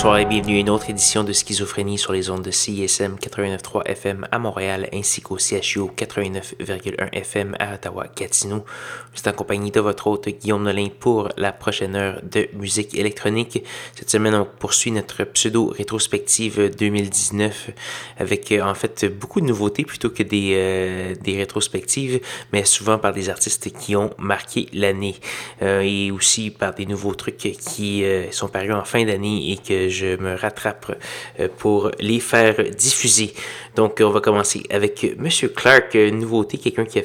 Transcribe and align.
Bonsoir 0.00 0.16
et 0.16 0.24
bienvenue 0.24 0.56
à 0.56 0.60
une 0.60 0.70
autre 0.70 0.88
édition 0.88 1.24
de 1.24 1.32
Schizophrénie 1.34 1.98
sur 1.98 2.14
les 2.14 2.30
ondes 2.30 2.40
de 2.40 2.50
CISM 2.50 3.16
89.3 3.16 3.82
FM 3.84 4.26
à 4.32 4.38
Montréal 4.38 4.88
ainsi 4.94 5.20
qu'au 5.20 5.36
CHU 5.36 5.90
89.1 5.94 7.10
FM 7.12 7.54
à 7.58 7.74
Ottawa-Gatineau. 7.74 8.64
C'est 9.12 9.28
en 9.28 9.34
compagnie 9.34 9.70
de 9.70 9.80
votre 9.80 10.06
hôte 10.06 10.30
Guillaume 10.30 10.62
Nolin 10.62 10.88
pour 10.98 11.28
la 11.36 11.52
prochaine 11.52 11.96
heure 11.96 12.22
de 12.22 12.48
musique 12.54 12.96
électronique. 12.96 13.62
Cette 13.94 14.08
semaine, 14.08 14.34
on 14.34 14.46
poursuit 14.46 14.90
notre 14.90 15.22
pseudo-rétrospective 15.24 16.74
2019 16.78 17.70
avec 18.18 18.52
en 18.52 18.74
fait 18.74 19.04
beaucoup 19.04 19.42
de 19.42 19.46
nouveautés 19.46 19.84
plutôt 19.84 20.08
que 20.08 20.22
des, 20.22 20.54
euh, 20.54 21.14
des 21.20 21.36
rétrospectives, 21.36 22.20
mais 22.54 22.64
souvent 22.64 22.96
par 22.96 23.12
des 23.12 23.28
artistes 23.28 23.70
qui 23.78 23.96
ont 23.96 24.14
marqué 24.16 24.66
l'année 24.72 25.16
euh, 25.60 25.82
et 25.82 26.10
aussi 26.10 26.50
par 26.50 26.72
des 26.72 26.86
nouveaux 26.86 27.14
trucs 27.14 27.36
qui 27.36 28.02
euh, 28.02 28.32
sont 28.32 28.48
parus 28.48 28.72
en 28.72 28.84
fin 28.84 29.04
d'année 29.04 29.52
et 29.52 29.58
que 29.58 29.89
je 29.90 30.16
me 30.16 30.34
rattrape 30.34 30.98
euh, 31.38 31.48
pour 31.58 31.90
les 31.98 32.20
faire 32.20 32.54
diffuser. 32.76 33.34
Donc, 33.76 34.00
on 34.00 34.10
va 34.10 34.20
commencer 34.20 34.62
avec 34.70 35.16
Monsieur 35.18 35.48
Clark, 35.48 35.94
nouveauté, 35.94 36.58
quelqu'un 36.58 36.84
qui 36.84 36.98
a 36.98 37.02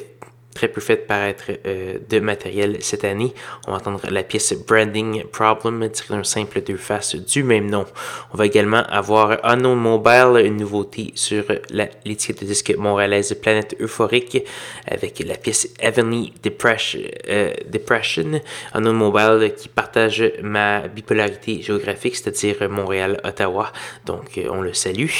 très 0.56 0.68
peu 0.68 0.80
fait 0.80 0.96
paraître 0.96 1.50
euh, 1.66 1.98
de 2.08 2.18
matériel 2.18 2.78
cette 2.80 3.04
année. 3.04 3.34
On 3.66 3.72
va 3.72 3.76
entendre 3.76 4.00
la 4.10 4.22
pièce 4.22 4.54
Branding 4.66 5.24
Problem 5.24 5.88
tirée 5.90 6.16
d'un 6.16 6.24
simple 6.24 6.62
deux 6.62 6.78
faces 6.78 7.14
du 7.14 7.42
même 7.42 7.68
nom. 7.68 7.84
On 8.32 8.38
va 8.38 8.46
également 8.46 8.82
avoir 8.88 9.38
Unknown 9.44 9.78
Mobile, 9.78 10.46
une 10.46 10.56
nouveauté 10.56 11.12
sur 11.14 11.44
l'étiquette 11.70 12.40
de 12.40 12.46
disque 12.46 12.74
montréalaise 12.76 13.34
Planète 13.34 13.76
Euphorique 13.80 14.44
avec 14.86 15.22
la 15.26 15.34
pièce 15.34 15.68
Heavenly 15.78 16.32
Depression, 16.42 17.00
euh, 17.28 17.52
Depression. 17.68 18.40
Unknown 18.72 18.96
Mobile 18.96 19.52
qui 19.54 19.68
partage 19.68 20.24
ma 20.42 20.88
bipolarité 20.88 21.60
géographique, 21.60 22.16
c'est-à-dire 22.16 22.68
Montréal-Ottawa. 22.70 23.72
Donc 24.06 24.38
euh, 24.38 24.48
on 24.50 24.62
le 24.62 24.72
salue. 24.72 25.10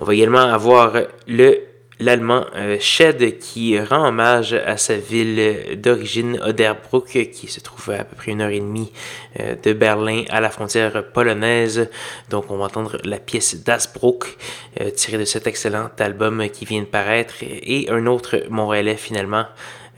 On 0.00 0.04
va 0.04 0.14
également 0.14 0.40
avoir 0.40 0.92
le 1.26 1.73
l'allemand 2.00 2.44
euh, 2.56 2.76
Shed 2.80 3.38
qui 3.38 3.78
rend 3.78 4.08
hommage 4.08 4.52
à 4.54 4.76
sa 4.76 4.96
ville 4.96 5.80
d'origine 5.80 6.40
Oderbruck 6.42 7.30
qui 7.32 7.46
se 7.46 7.60
trouve 7.60 7.90
à, 7.90 8.04
peu 8.04 8.16
près 8.16 8.32
une 8.32 8.40
heure 8.40 8.50
et 8.50 8.60
demie 8.60 8.92
euh, 9.40 9.54
de 9.62 9.72
Berlin 9.72 10.24
à 10.30 10.40
la 10.40 10.50
frontière 10.50 11.04
polonaise. 11.12 11.88
Donc 12.30 12.50
on 12.50 12.56
va 12.56 12.66
entendre 12.66 12.98
la 13.04 13.18
pièce 13.18 13.62
d'Asbruck 13.62 14.36
euh, 14.80 14.90
tirée 14.90 15.18
de 15.18 15.24
cet 15.24 15.46
excellent 15.46 15.90
album 15.98 16.48
qui 16.50 16.64
vient 16.64 16.80
de 16.80 16.86
paraître 16.86 17.34
et 17.42 17.88
un 17.90 18.06
autre 18.06 18.42
Montréalais 18.50 18.96
finalement. 18.96 19.46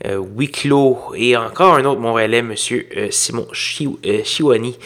Wicklow 0.05 1.15
et 1.15 1.35
encore 1.35 1.73
un 1.73 1.83
autre 1.85 1.99
Montréalais, 1.99 2.43
Monsieur 2.43 2.87
Simon 3.09 3.47
Chiwani, 3.51 4.77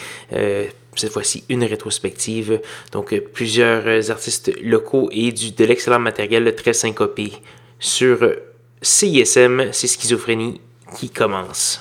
cette 0.96 1.12
fois-ci 1.12 1.44
une 1.48 1.64
rétrospective. 1.64 2.60
Donc 2.92 3.12
euh, 3.12 3.20
plusieurs 3.20 3.86
euh, 3.86 4.10
artistes 4.10 4.52
locaux 4.62 5.08
et 5.12 5.32
du, 5.32 5.52
de 5.52 5.64
l'excellent 5.64 5.98
matériel 5.98 6.54
très 6.54 6.72
syncopé 6.72 7.32
sur 7.78 8.22
euh, 8.22 8.36
CISM, 8.80 9.72
c'est 9.72 9.86
Schizophrénie 9.86 10.60
qui 10.96 11.08
commence. 11.10 11.80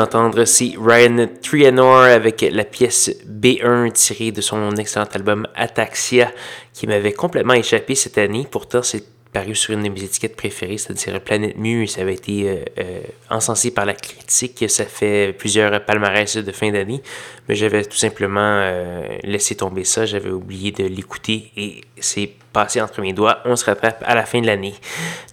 D'entendre, 0.00 0.46
c'est 0.46 0.72
Ryan 0.80 1.28
Trianor 1.42 2.04
avec 2.04 2.40
la 2.50 2.64
pièce 2.64 3.10
B1 3.28 3.92
tirée 3.92 4.32
de 4.32 4.40
son 4.40 4.74
excellent 4.76 5.04
album 5.12 5.46
Ataxia 5.54 6.32
qui 6.72 6.86
m'avait 6.86 7.12
complètement 7.12 7.52
échappé 7.52 7.94
cette 7.94 8.16
année. 8.16 8.46
Pourtant, 8.50 8.82
c'est 8.82 9.04
paru 9.30 9.54
sur 9.54 9.74
une 9.74 9.82
de 9.82 9.90
mes 9.90 10.02
étiquettes 10.02 10.36
préférées, 10.36 10.78
c'est-à-dire 10.78 11.20
Planète 11.20 11.58
Mu. 11.58 11.86
Ça 11.86 12.00
avait 12.00 12.14
été 12.14 12.48
euh, 12.48 12.64
euh, 12.78 13.00
encensé 13.28 13.72
par 13.72 13.84
la 13.84 13.92
critique. 13.92 14.64
Ça 14.70 14.86
fait 14.86 15.34
plusieurs 15.36 15.84
palmarès 15.84 16.34
de 16.34 16.50
fin 16.50 16.70
d'année. 16.70 17.02
Mais 17.46 17.54
j'avais 17.54 17.84
tout 17.84 17.98
simplement 17.98 18.40
euh, 18.40 19.06
laissé 19.22 19.54
tomber 19.54 19.84
ça. 19.84 20.06
J'avais 20.06 20.30
oublié 20.30 20.72
de 20.72 20.84
l'écouter 20.84 21.52
et 21.58 21.82
c'est 21.98 22.30
passé 22.52 22.80
entre 22.80 23.00
mes 23.00 23.12
doigts. 23.12 23.38
On 23.44 23.56
se 23.56 23.64
rattrape 23.64 24.02
à 24.06 24.14
la 24.14 24.24
fin 24.24 24.40
de 24.40 24.46
l'année. 24.46 24.74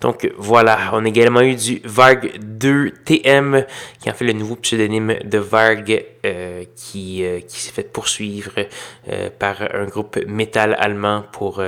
Donc 0.01 0.29
voilà, 0.37 0.77
on 0.93 1.05
a 1.05 1.07
également 1.07 1.41
eu 1.41 1.55
du 1.55 1.81
Varg 1.83 2.31
2 2.39 2.91
TM, 3.05 3.65
qui 4.01 4.09
en 4.09 4.13
fait 4.13 4.25
le 4.25 4.33
nouveau 4.33 4.55
pseudonyme 4.55 5.15
de 5.23 5.37
Varg, 5.37 6.05
euh, 6.25 6.63
qui, 6.75 7.23
euh, 7.23 7.39
qui 7.39 7.59
s'est 7.59 7.71
fait 7.71 7.83
poursuivre 7.83 8.51
euh, 9.09 9.29
par 9.37 9.61
un 9.61 9.85
groupe 9.85 10.17
métal 10.27 10.75
allemand 10.79 11.23
pour, 11.31 11.61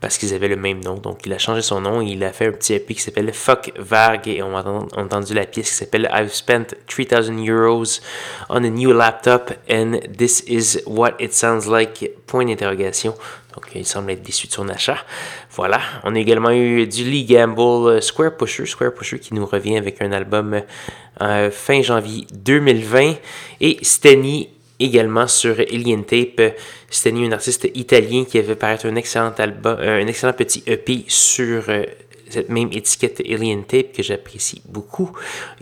parce 0.00 0.18
qu'ils 0.18 0.34
avaient 0.34 0.48
le 0.48 0.56
même 0.56 0.80
nom. 0.80 0.94
Donc 0.94 1.20
il 1.26 1.32
a 1.32 1.38
changé 1.38 1.62
son 1.62 1.80
nom, 1.80 2.00
il 2.00 2.22
a 2.24 2.32
fait 2.32 2.46
un 2.46 2.52
petit 2.52 2.74
EP 2.74 2.94
qui 2.94 3.00
s'appelle 3.00 3.32
Fuck 3.32 3.72
Varg, 3.76 4.28
et 4.28 4.42
on 4.42 4.56
a 4.56 4.62
entendu 4.96 5.34
la 5.34 5.46
pièce 5.46 5.70
qui 5.70 5.76
s'appelle 5.76 6.08
I've 6.12 6.32
spent 6.32 6.74
3000 6.86 7.50
euros 7.50 8.00
on 8.48 8.64
a 8.64 8.70
new 8.70 8.92
laptop 8.92 9.52
and 9.68 10.00
this 10.16 10.44
is 10.46 10.80
what 10.86 11.12
it 11.18 11.32
sounds 11.32 11.66
like, 11.66 12.10
point 12.26 12.46
d'interrogation. 12.46 13.14
Donc, 13.54 13.66
il 13.74 13.86
semble 13.86 14.10
être 14.10 14.22
déçu 14.22 14.46
de 14.46 14.52
son 14.52 14.68
achat. 14.68 14.98
Voilà. 15.50 15.80
On 16.04 16.14
a 16.14 16.18
également 16.18 16.50
eu 16.50 16.86
du 16.86 17.04
Lee 17.04 17.24
Gamble 17.24 17.88
euh, 17.88 18.00
Square 18.00 18.36
Pusher. 18.36 18.66
Square 18.66 18.94
Pusher 18.94 19.18
qui 19.18 19.34
nous 19.34 19.46
revient 19.46 19.76
avec 19.76 20.00
un 20.00 20.12
album 20.12 20.62
euh, 21.20 21.50
fin 21.50 21.82
janvier 21.82 22.26
2020. 22.32 23.14
Et 23.60 23.78
Steny 23.82 24.48
également 24.80 25.26
sur 25.26 25.58
Alien 25.58 26.04
Tape. 26.04 26.56
Steny, 26.90 27.26
un 27.26 27.32
artiste 27.32 27.68
italien 27.74 28.24
qui 28.24 28.38
avait 28.38 28.56
paraître 28.56 28.86
un 28.86 28.96
excellent 28.96 29.32
euh, 29.38 30.02
un 30.02 30.06
excellent 30.06 30.32
petit 30.32 30.62
EP 30.66 31.04
sur 31.08 31.64
cette 32.32 32.48
même 32.48 32.72
étiquette 32.72 33.20
Alien 33.20 33.64
Tape 33.64 33.92
que 33.92 34.02
j'apprécie 34.02 34.62
beaucoup. 34.68 35.12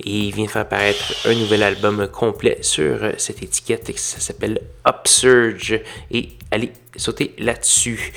Et 0.04 0.10
il 0.10 0.34
vient 0.34 0.48
faire 0.48 0.68
paraître 0.68 1.14
un 1.26 1.34
nouvel 1.34 1.62
album 1.62 2.08
complet 2.08 2.58
sur 2.62 2.98
cette 3.18 3.42
étiquette. 3.42 3.96
Ça 3.98 4.20
s'appelle 4.20 4.60
Upsurge. 4.86 5.80
Et 6.10 6.30
allez 6.50 6.72
sauter 6.96 7.34
là-dessus. 7.38 8.12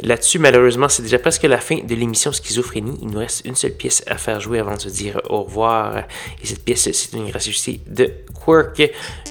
Là-dessus, 0.00 0.38
malheureusement, 0.38 0.88
c'est 0.88 1.02
déjà 1.02 1.18
presque 1.18 1.42
la 1.42 1.58
fin 1.58 1.78
de 1.82 1.94
l'émission 1.94 2.32
Schizophrénie. 2.32 2.98
Il 3.02 3.08
nous 3.08 3.18
reste 3.18 3.44
une 3.44 3.56
seule 3.56 3.72
pièce 3.72 4.04
à 4.06 4.16
faire 4.16 4.40
jouer 4.40 4.60
avant 4.60 4.74
de 4.74 4.80
se 4.80 4.88
dire 4.88 5.20
au 5.28 5.42
revoir. 5.42 6.04
Et 6.42 6.46
cette 6.46 6.64
pièce, 6.64 6.88
c'est 6.92 7.16
une 7.16 7.28
gracieuseté 7.28 7.80
de 7.86 8.12
Quirk. 8.44 8.80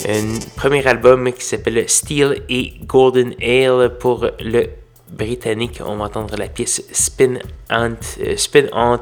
Un 0.07 0.39
premier 0.57 0.85
album 0.85 1.31
qui 1.31 1.45
s'appelle 1.45 1.87
Steel 1.87 2.43
et 2.49 2.73
Golden 2.85 3.33
Ale 3.41 3.97
pour 3.97 4.29
le 4.39 4.67
britannique. 5.11 5.81
On 5.85 5.97
va 5.97 6.05
entendre 6.05 6.35
la 6.37 6.47
pièce 6.47 6.83
Spin 6.91 7.35
Ant, 7.69 7.95
euh, 8.21 8.37
Spin 8.37 8.67
Ant 8.71 9.01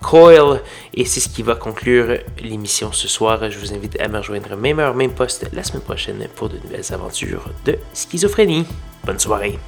Coil. 0.00 0.60
Et 0.94 1.04
c'est 1.04 1.20
ce 1.20 1.28
qui 1.28 1.42
va 1.42 1.54
conclure 1.54 2.18
l'émission 2.40 2.92
ce 2.92 3.08
soir. 3.08 3.50
Je 3.50 3.58
vous 3.58 3.72
invite 3.72 4.00
à 4.00 4.08
me 4.08 4.18
rejoindre 4.18 4.56
même 4.56 4.78
heure, 4.78 4.94
même 4.94 5.12
poste 5.12 5.48
la 5.52 5.64
semaine 5.64 5.82
prochaine 5.82 6.26
pour 6.34 6.48
de 6.48 6.58
nouvelles 6.58 6.92
aventures 6.92 7.44
de 7.64 7.78
schizophrénie. 7.92 8.66
Bonne 9.04 9.18
soirée. 9.18 9.58